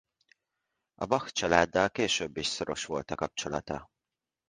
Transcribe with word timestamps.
A 0.95 1.05
Bach-családdal 1.05 1.89
később 1.89 2.37
is 2.37 2.45
szoros 2.47 2.85
volt 2.85 3.11
a 3.11 3.15
kapcsolata. 3.15 3.87